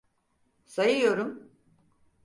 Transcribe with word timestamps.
Sayıyorum. 0.65 1.51